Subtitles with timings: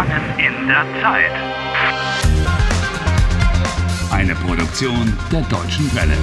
[0.00, 1.30] Gefangen in der Zeit.
[4.10, 6.16] Eine Produktion der Deutschen Welle.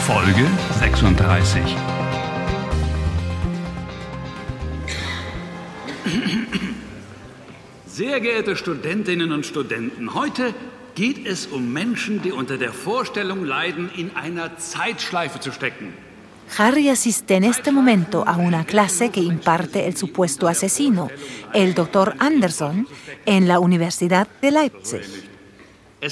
[0.00, 0.46] Folge
[0.80, 1.76] 36.
[7.86, 10.54] Sehr geehrte Studentinnen und Studenten, heute
[10.96, 15.92] geht es um Menschen, die unter der Vorstellung leiden, in einer Zeitschleife zu stecken.
[16.56, 21.08] Harry asiste en este momento a una clase que imparte el supuesto asesino,
[21.52, 22.86] el doctor Anderson,
[23.26, 25.02] en la Universidad de Leipzig.
[26.02, 26.10] Um?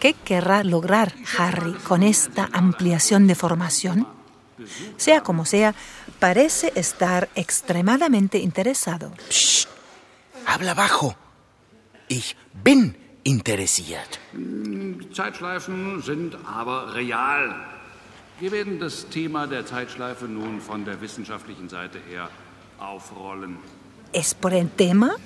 [0.00, 4.08] ¿Qué querrá lograr Harry con esta ampliación de formación?
[4.96, 5.74] Sea como sea,
[6.18, 9.12] parece estar extremadamente interesado.
[9.28, 9.68] Psst,
[10.46, 11.16] habla bajo.
[12.08, 14.18] Ich bin interessiert.
[15.12, 17.54] Zeitschleifen sind aber real.
[18.40, 22.28] Wir werden das Thema der Zeitschleife nun von der wissenschaftlichen Seite her
[22.78, 23.58] aufrollen.
[24.12, 25.16] ¿Es por el tema?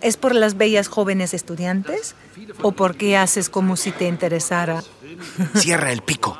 [0.00, 2.14] ¿Es por las bellas jóvenes estudiantes?
[2.62, 4.82] ¿O por qué haces como si te interesara?
[5.54, 6.38] Cierra el pico.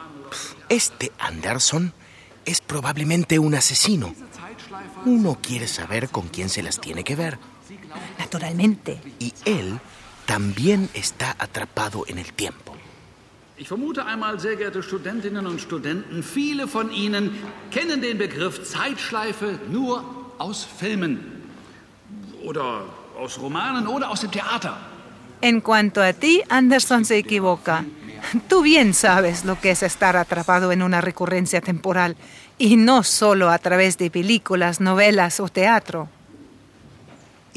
[0.69, 1.93] Este Anderson
[2.45, 4.15] es probablemente un asesino.
[5.05, 7.39] Uno quiere saber con quién se las tiene que ver.
[8.19, 9.01] Naturalmente.
[9.19, 9.81] Y él
[10.29, 12.77] también está atrapado en el tiempo.
[13.57, 17.33] Ich vermute einmal, sehr geehrte Studentinnen und Studenten, viele von Ihnen
[17.73, 20.05] kennen den Begriff Zeitschleife nur
[20.39, 21.19] aus Filmen
[22.45, 22.85] oder
[23.19, 24.77] aus Romanen oder aus dem Theater.
[25.41, 27.85] En cuanto a ti, Anderson se equivoca.
[28.49, 32.17] Tú bien sabes lo que es estar atrapado en una recurrencia temporal,
[32.59, 36.09] y no solo a través de películas, novelas o teatro.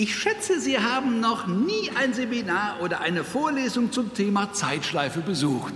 [0.03, 5.73] Ich schätze, Sie haben noch nie ein Seminar oder eine Vorlesung zum Thema Zeitschleife besucht.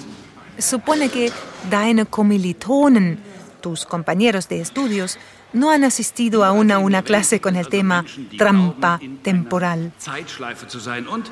[0.57, 1.31] Supone que
[1.69, 3.19] deine Kommilitonen,
[3.61, 5.19] tus compañeros de estudios,
[5.53, 8.03] no han asistido aún a una clase con el tema
[8.35, 9.91] trampa temporal.
[9.99, 11.29] Zeitschleife zu sein und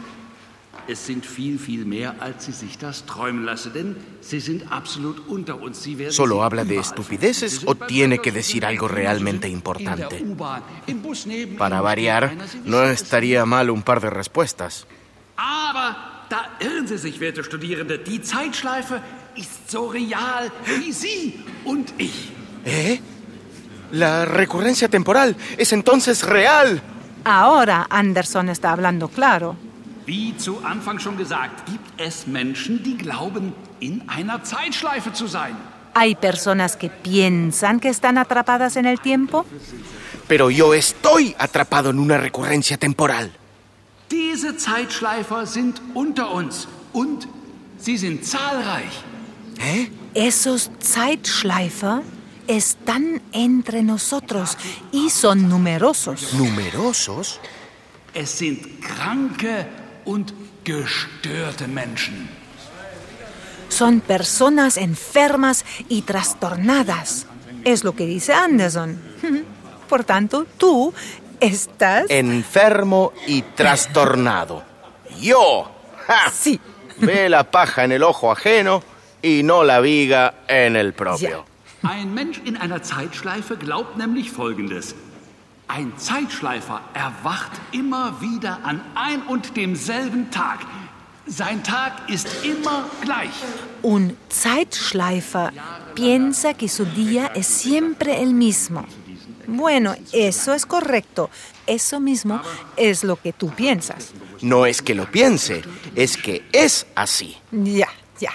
[0.88, 5.28] es sind viel, viel mehr, als Sie sich das träumen lassen, denn Sie sind absolut
[5.28, 5.84] unter uns.
[5.84, 10.18] Sie werden ¿Solo sie habla de estupideces o tiene que decir algo realmente importante?
[10.18, 12.32] In der U-Bahn, im Bus neben Para variar,
[12.66, 14.86] no estaría mal un par de respuestas.
[15.36, 18.00] Aber da irren Sie sich, werte Studierende.
[18.00, 19.02] Die Zeitschleife
[19.36, 22.32] ist so real wie Sie und ich.
[22.66, 23.00] ¿Eh?
[23.92, 26.82] La recurrencia temporal es entonces real.
[27.26, 29.56] Ahora Anderson está hablando claro.
[30.06, 35.56] Wie zu Anfang schon gesagt, gibt es Menschen, die glauben, in einer Zeitschleife zu sein.
[35.96, 39.46] Hay personas que piensan que están atrapadas en el tiempo.
[40.28, 43.32] Pero yo estoy atrapado en una recurrencia temporal.
[44.12, 47.28] Diese Zeitschleifer sind unter uns und
[47.78, 49.04] sie sind zahlreich.
[49.60, 49.90] ¿Eh?
[50.14, 52.02] Esos Zeitschleifer
[52.48, 54.58] están entre nosotros
[54.92, 56.34] y son numerosos.
[56.34, 57.40] ¿Numerosos?
[58.14, 59.66] Es sind kranke
[60.06, 60.34] und
[60.64, 62.30] gestörte Menschen.
[63.70, 67.26] Son personas enfermas y trastornadas.
[67.64, 69.02] Es lo que dice Anderson.
[69.90, 70.94] Por tanto, tú
[71.40, 72.06] estás...
[72.10, 74.64] Enfermo y trastornado.
[75.20, 75.72] Yo.
[76.08, 76.30] ¡Ja!
[76.32, 76.60] Sí.
[76.98, 78.84] Ve la paja en el ojo ajeno
[79.22, 81.46] y no la viga en el propio.
[81.84, 84.96] Ein Mensch in einer Zeitschleife glaubt nämlich Folgendes.
[85.68, 90.60] Ein Zeitschleifer erwacht immer wieder an ein und demselben Tag.
[91.26, 93.32] Sein Tag ist immer gleich.
[93.82, 95.52] Un Zeitschleifer
[95.96, 98.86] piensa que su día es siempre el mismo.
[99.48, 101.30] Bueno, eso es correcto.
[101.66, 102.42] Eso mismo
[102.76, 104.12] es lo que tú piensas.
[104.42, 105.62] No es que lo piense,
[105.96, 107.38] es que es así.
[107.52, 107.88] Ya,
[108.20, 108.32] ya.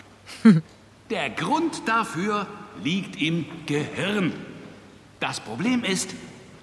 [1.10, 2.46] Der Grund dafür
[2.82, 4.32] liegt im Gehirn.
[5.20, 6.10] Das Problem ist,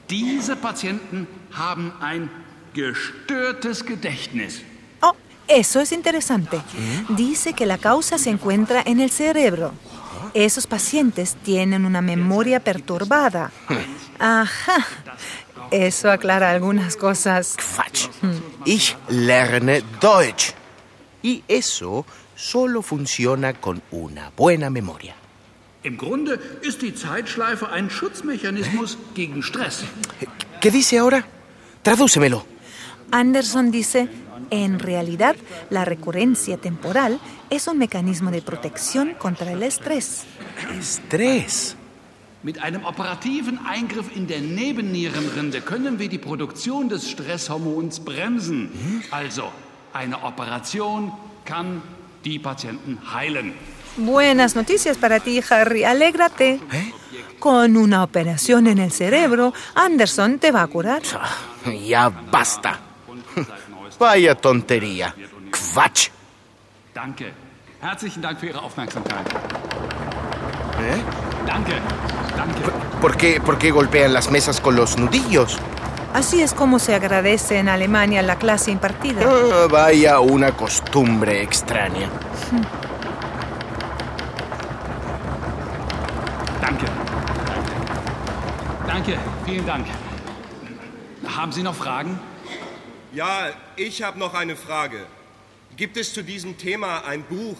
[0.09, 2.29] diese Patienten haben ein
[2.73, 4.61] gestörtes Gedächtnis.
[5.01, 5.13] Oh,
[5.47, 6.61] eso es interesante.
[7.09, 9.73] Dice que la causa se encuentra en el cerebro.
[10.33, 13.51] Esos pacientes tienen una memoria perturbada.
[14.19, 14.85] Ajá.
[15.71, 17.55] Eso aclara algunas cosas.
[17.75, 18.09] Quatsch.
[18.65, 20.53] Ich lerne Deutsch.
[21.23, 25.15] Y eso solo funciona con una buena memoria.
[25.85, 29.83] Im Grunde ist die Zeitschleife ein Schutzmechanismus gegen Stress.
[30.59, 31.23] ¿Qué dice ahora?
[31.83, 32.43] Tradúcemelo.
[33.11, 34.09] Anderson dice,
[34.49, 35.35] en realidad
[35.69, 37.19] la recurrencia temporal
[37.51, 40.23] es un mecanismo de protección contra el estrés.
[40.75, 41.75] Estrés.
[42.41, 48.71] Mit einem operativen Eingriff in der Nebennierenrinde können wir die Produktion des Stresshormons bremsen.
[49.11, 49.51] Also,
[49.93, 51.11] eine Operation
[51.45, 51.83] kann
[52.23, 53.53] die Patienten heilen.
[53.97, 55.83] Buenas noticias para ti, Harry.
[55.83, 56.59] Alégrate.
[56.71, 56.93] ¿Eh?
[57.39, 61.01] Con una operación en el cerebro, Anderson te va a curar.
[61.13, 61.29] Ah,
[61.71, 62.79] Ya basta.
[63.99, 65.15] Vaya tontería.
[65.73, 66.09] Quatsch.
[66.93, 67.31] Danke.
[67.81, 69.27] Herzlichen Dank für Ihre Aufmerksamkeit.
[70.81, 71.01] ¿Eh?
[71.45, 71.73] Danke.
[72.35, 72.61] Danke.
[72.99, 75.57] ¿Por qué, ¿Por qué golpean las mesas con los nudillos?
[76.13, 79.21] Así es como se agradece en Alemania la clase impartida.
[79.25, 82.09] Ah, vaya una costumbre extraña.
[88.95, 89.17] Danke.
[89.43, 89.85] Vielen Dank.
[91.27, 92.17] Haben Sie noch Fragen?
[93.11, 95.05] Ja, ich habe noch eine Frage.
[95.75, 97.57] Gibt es zu diesem Thema ein Buch?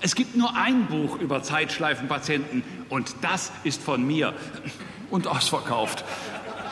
[0.00, 4.34] Es gibt nur ein Buch über Zeitschleifenpatienten und das ist von mir
[5.12, 6.04] und ausverkauft.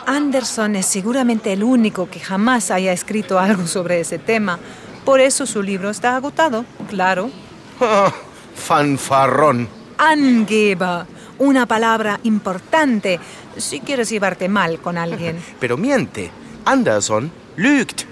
[0.07, 4.59] Anderson es seguramente el único que jamás haya escrito algo sobre ese tema.
[5.05, 7.31] Por eso su libro está agotado, claro.
[7.79, 8.13] Ah,
[8.57, 9.69] fanfarrón.
[9.97, 11.07] Angeber,
[11.43, 13.19] una palabra importante
[13.57, 15.43] si quieres llevarte mal con alguien.
[15.61, 16.31] Pero miente.
[16.65, 18.07] Anderson lügt.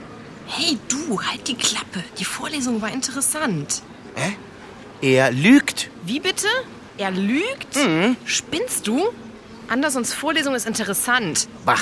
[0.48, 2.02] Hey du, halt die Klappe.
[2.18, 3.82] Die Vorlesung war interessant.
[4.16, 5.16] ¿Eh?
[5.16, 5.90] Er lügt.
[6.04, 6.48] Wie bitte?
[6.98, 7.78] Er lügt?
[8.24, 9.08] Spinnst du?
[9.68, 11.48] Andersons Vorlesung ist interessant.
[11.64, 11.78] Bah.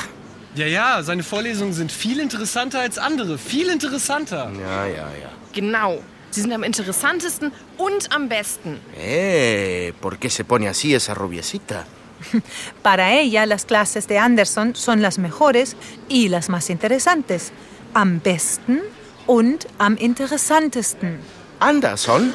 [0.55, 3.39] Ja, ja, seine Vorlesungen sind viel interessanter als andere.
[3.39, 4.51] Viel interessanter.
[4.61, 5.31] Ja, ja, ja.
[5.53, 6.03] Genau.
[6.31, 8.81] Sie sind am interessantesten und am besten.
[8.97, 11.87] Eh, ¿por qué se pone así esa rubiecita?
[12.83, 15.77] Para ella, las clases de Anderson son las mejores
[16.09, 17.53] y las más interesantes.
[17.95, 18.83] Am besten
[19.27, 21.21] und am interessantesten.
[21.61, 22.33] Anderson?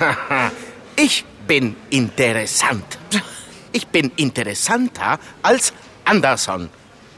[0.96, 2.98] ich bin interessant.
[3.72, 6.70] Ich bin interessanter als Anderson.